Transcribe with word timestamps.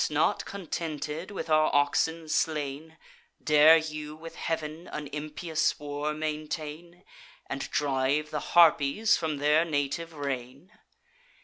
not 0.09 0.45
contented 0.45 1.29
with 1.29 1.47
our 1.47 1.69
oxen 1.75 2.27
slain, 2.27 2.97
Dare 3.43 3.77
you 3.77 4.15
with 4.15 4.35
Heav'n 4.35 4.87
an 4.87 5.05
impious 5.13 5.77
war 5.79 6.11
maintain, 6.11 7.03
And 7.47 7.69
drive 7.69 8.31
the 8.31 8.55
Harpies 8.57 9.15
from 9.15 9.37
their 9.37 9.63
native 9.63 10.13
reign? 10.15 10.71